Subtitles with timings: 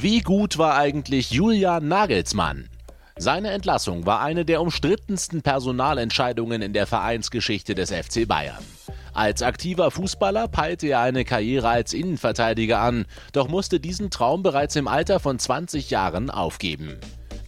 [0.00, 2.68] Wie gut war eigentlich Julian Nagelsmann?
[3.16, 8.64] Seine Entlassung war eine der umstrittensten Personalentscheidungen in der Vereinsgeschichte des FC Bayern.
[9.12, 14.76] Als aktiver Fußballer peilte er eine Karriere als Innenverteidiger an, doch musste diesen Traum bereits
[14.76, 17.00] im Alter von 20 Jahren aufgeben.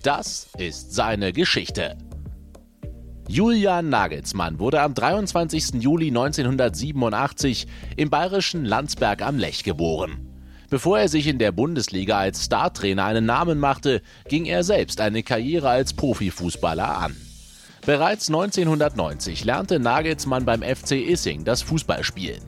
[0.03, 1.97] Das ist seine Geschichte.
[3.33, 5.75] Julian Nagelsmann wurde am 23.
[5.75, 10.27] Juli 1987 im bayerischen Landsberg am Lech geboren.
[10.69, 15.23] Bevor er sich in der Bundesliga als Startrainer einen Namen machte, ging er selbst eine
[15.23, 17.15] Karriere als Profifußballer an.
[17.87, 22.43] Bereits 1990 lernte Nagelsmann beim FC Issing das Fußballspielen.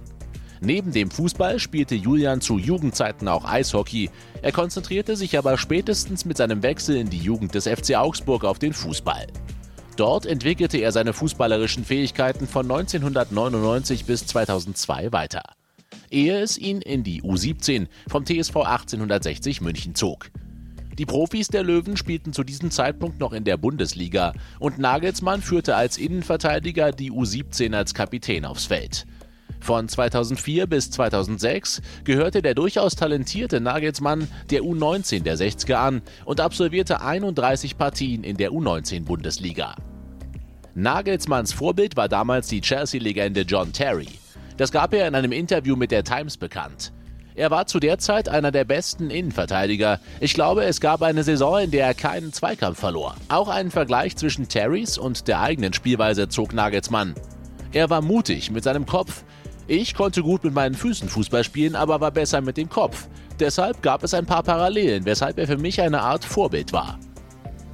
[0.61, 4.11] Neben dem Fußball spielte Julian zu Jugendzeiten auch Eishockey.
[4.43, 8.59] Er konzentrierte sich aber spätestens mit seinem Wechsel in die Jugend des FC Augsburg auf
[8.59, 9.29] den Fußball.
[9.97, 15.43] Dort entwickelte er seine fußballerischen Fähigkeiten von 1999 bis 2002 weiter
[16.13, 20.31] ehe es ihn in die U17 vom TSV 1860 München zog.
[20.99, 25.75] Die Profis der Löwen spielten zu diesem Zeitpunkt noch in der Bundesliga und Nagelsmann führte
[25.75, 29.07] als Innenverteidiger die U17 als Kapitän aufs Feld.
[29.63, 36.41] Von 2004 bis 2006 gehörte der durchaus talentierte Nagelsmann der U19 der 60er an und
[36.41, 39.77] absolvierte 31 Partien in der U19-Bundesliga.
[40.75, 44.09] Nagelsmanns Vorbild war damals die Chelsea-Legende John Terry.
[44.57, 46.93] Das gab er in einem Interview mit der Times bekannt.
[47.37, 50.01] Er war zu der Zeit einer der besten Innenverteidiger.
[50.19, 53.15] Ich glaube, es gab eine Saison, in der er keinen Zweikampf verlor.
[53.29, 57.15] Auch einen Vergleich zwischen Terrys und der eigenen Spielweise zog Nagelsmann.
[57.73, 59.25] Er war mutig mit seinem Kopf.
[59.75, 63.09] Ich konnte gut mit meinen Füßen Fußball spielen, aber war besser mit dem Kopf.
[63.41, 66.99] Deshalb gab es ein paar Parallelen, weshalb er für mich eine Art Vorbild war.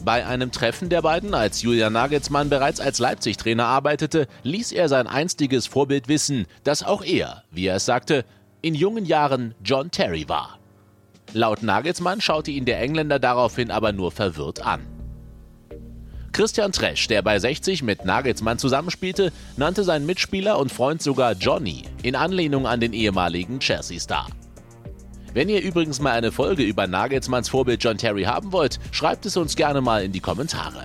[0.05, 5.09] Bei einem Treffen der beiden, als Julian Nagelsmann bereits als Leipzig-Trainer arbeitete, ließ er sein
[5.09, 8.25] einstiges Vorbild wissen, dass auch er, wie er es sagte,
[8.63, 10.61] in jungen Jahren John Terry war.
[11.33, 14.98] Laut Nagelsmann schaute ihn der Engländer daraufhin aber nur verwirrt an.
[16.39, 21.83] Christian Tresch, der bei 60 mit Nagelsmann zusammenspielte, nannte seinen Mitspieler und Freund sogar Johnny,
[22.05, 24.29] in Anlehnung an den ehemaligen Chelsea-Star.
[25.35, 29.37] Wenn ihr übrigens mal eine Folge über Nagelsmanns Vorbild John Terry haben wollt, schreibt es
[29.37, 30.85] uns gerne mal in die Kommentare.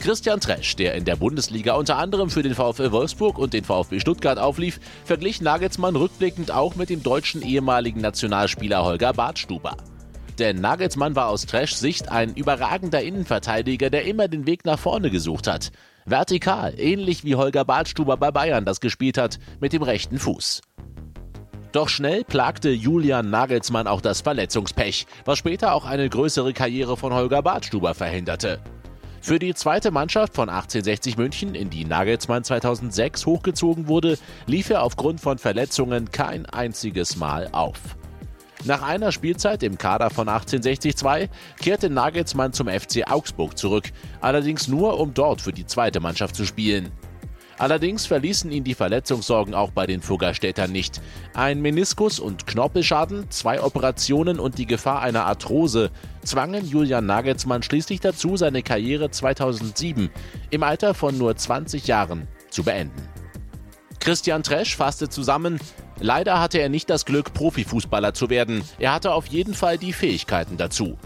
[0.00, 4.00] Christian Tresch, der in der Bundesliga unter anderem für den VfL Wolfsburg und den VfB
[4.00, 9.76] Stuttgart auflief, verglich Nagelsmann rückblickend auch mit dem deutschen ehemaligen Nationalspieler Holger Bartstuber.
[10.40, 15.10] Denn Nagelsmann war aus Treschs Sicht ein überragender Innenverteidiger, der immer den Weg nach vorne
[15.10, 15.70] gesucht hat.
[16.06, 20.62] Vertikal, ähnlich wie Holger Bartstuber bei Bayern das gespielt hat, mit dem rechten Fuß.
[21.72, 27.12] Doch schnell plagte Julian Nagelsmann auch das Verletzungspech, was später auch eine größere Karriere von
[27.12, 28.60] Holger Bartstuber verhinderte.
[29.20, 34.84] Für die zweite Mannschaft von 1860 München, in die Nagelsmann 2006 hochgezogen wurde, lief er
[34.84, 37.78] aufgrund von Verletzungen kein einziges Mal auf.
[38.64, 41.28] Nach einer Spielzeit im Kader von 1860-2
[41.60, 43.90] kehrte Nagelsmann zum FC Augsburg zurück,
[44.20, 46.92] allerdings nur um dort für die zweite Mannschaft zu spielen.
[47.56, 51.00] Allerdings verließen ihn die Verletzungssorgen auch bei den Fuggerstädtern nicht.
[51.34, 55.90] Ein Meniskus- und Knorpelschaden, zwei Operationen und die Gefahr einer Arthrose
[56.22, 60.08] zwangen Julian Nagelsmann schließlich dazu, seine Karriere 2007
[60.48, 63.08] im Alter von nur 20 Jahren zu beenden.
[64.00, 65.60] Christian Tresch fasste zusammen,
[66.00, 69.92] leider hatte er nicht das Glück, Profifußballer zu werden, er hatte auf jeden Fall die
[69.92, 70.98] Fähigkeiten dazu.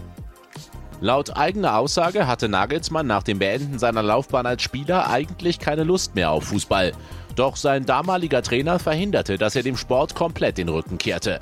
[1.01, 6.15] Laut eigener Aussage hatte Nagelsmann nach dem Beenden seiner Laufbahn als Spieler eigentlich keine Lust
[6.15, 6.93] mehr auf Fußball.
[7.35, 11.41] Doch sein damaliger Trainer verhinderte, dass er dem Sport komplett den Rücken kehrte.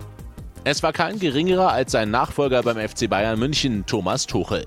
[0.63, 4.65] Es war kein geringerer als sein Nachfolger beim FC Bayern München, Thomas Tuchel.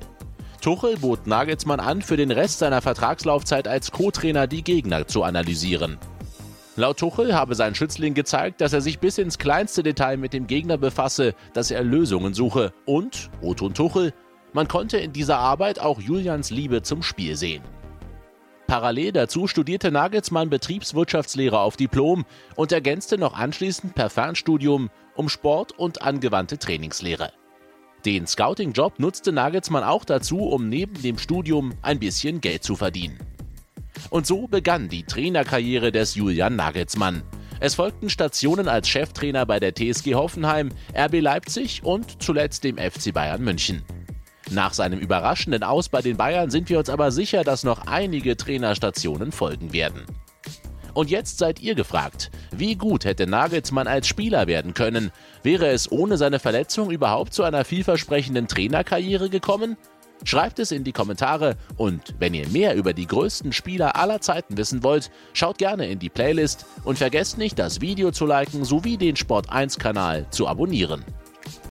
[0.60, 5.98] Tuchel bot Nagelsmann an, für den Rest seiner Vertragslaufzeit als Co-Trainer die Gegner zu analysieren.
[6.78, 10.46] Laut Tuchel habe sein Schützling gezeigt, dass er sich bis ins kleinste Detail mit dem
[10.46, 14.12] Gegner befasse, dass er Lösungen suche und, Otto und Tuchel,
[14.52, 17.62] man konnte in dieser Arbeit auch Julians Liebe zum Spiel sehen.
[18.66, 25.72] Parallel dazu studierte Nagelsmann Betriebswirtschaftslehre auf Diplom und ergänzte noch anschließend per Fernstudium um Sport
[25.78, 27.32] und angewandte Trainingslehre.
[28.04, 33.18] Den Scouting-Job nutzte Nagelsmann auch dazu, um neben dem Studium ein bisschen Geld zu verdienen.
[34.16, 37.22] Und so begann die Trainerkarriere des Julian Nagelsmann.
[37.60, 43.12] Es folgten Stationen als Cheftrainer bei der TSG Hoffenheim, RB Leipzig und zuletzt dem FC
[43.12, 43.84] Bayern München.
[44.50, 48.38] Nach seinem überraschenden Aus bei den Bayern sind wir uns aber sicher, dass noch einige
[48.38, 50.06] Trainerstationen folgen werden.
[50.94, 55.10] Und jetzt seid ihr gefragt, wie gut hätte Nagelsmann als Spieler werden können?
[55.42, 59.76] Wäre es ohne seine Verletzung überhaupt zu einer vielversprechenden Trainerkarriere gekommen?
[60.24, 64.56] Schreibt es in die Kommentare und wenn ihr mehr über die größten Spieler aller Zeiten
[64.56, 68.96] wissen wollt, schaut gerne in die Playlist und vergesst nicht, das Video zu liken sowie
[68.96, 71.04] den Sport1 Kanal zu abonnieren.